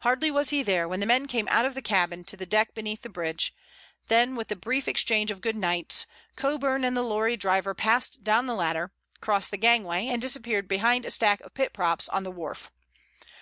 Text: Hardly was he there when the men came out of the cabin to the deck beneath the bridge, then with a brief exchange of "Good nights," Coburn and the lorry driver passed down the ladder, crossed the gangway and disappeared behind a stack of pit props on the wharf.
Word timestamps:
Hardly 0.00 0.30
was 0.30 0.50
he 0.50 0.62
there 0.62 0.86
when 0.86 1.00
the 1.00 1.06
men 1.06 1.24
came 1.24 1.48
out 1.50 1.64
of 1.64 1.74
the 1.74 1.80
cabin 1.80 2.22
to 2.24 2.36
the 2.36 2.44
deck 2.44 2.74
beneath 2.74 3.00
the 3.00 3.08
bridge, 3.08 3.54
then 4.08 4.36
with 4.36 4.52
a 4.52 4.56
brief 4.56 4.86
exchange 4.86 5.30
of 5.30 5.40
"Good 5.40 5.56
nights," 5.56 6.04
Coburn 6.36 6.84
and 6.84 6.94
the 6.94 7.00
lorry 7.02 7.38
driver 7.38 7.72
passed 7.72 8.22
down 8.22 8.44
the 8.44 8.52
ladder, 8.54 8.92
crossed 9.22 9.50
the 9.50 9.56
gangway 9.56 10.08
and 10.08 10.20
disappeared 10.20 10.68
behind 10.68 11.06
a 11.06 11.10
stack 11.10 11.40
of 11.40 11.54
pit 11.54 11.72
props 11.72 12.10
on 12.10 12.24
the 12.24 12.30
wharf. 12.30 12.70